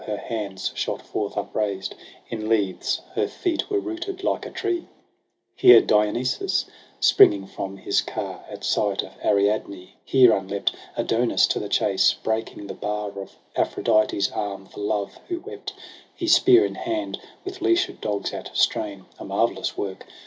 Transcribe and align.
her 0.07 0.17
hands 0.17 0.71
shot 0.73 0.99
forth 1.03 1.37
upraised 1.37 1.93
In 2.31 2.49
leaves, 2.49 3.01
her 3.13 3.27
teet 3.27 3.69
were 3.69 3.79
rooted 3.79 4.23
like 4.23 4.47
a 4.47 4.49
tree: 4.49 4.79
zo 4.79 4.87
Here 5.57 5.79
Dionysos, 5.79 6.65
springing 6.99 7.45
from 7.45 7.77
his 7.77 8.01
car 8.01 8.43
At 8.49 8.63
sight 8.63 9.03
of 9.03 9.11
Ariadne; 9.23 9.93
here 10.03 10.31
uplept 10.31 10.71
Adonis 10.97 11.45
to 11.49 11.59
the 11.59 11.69
chase, 11.69 12.15
breaking 12.15 12.65
the 12.65 12.73
bar 12.73 13.11
Of 13.11 13.37
Aphrodite's 13.55 14.31
arm 14.31 14.65
for 14.65 14.79
love 14.79 15.19
who 15.27 15.39
wept: 15.39 15.73
He 16.15 16.25
spear 16.27 16.65
in 16.65 16.73
hand, 16.73 17.19
with 17.45 17.61
leashed 17.61 18.01
dogs 18.01 18.33
at 18.33 18.49
strain 18.57 19.01
j 19.01 19.05
A 19.19 19.25
marvellous 19.25 19.77
work. 19.77 20.07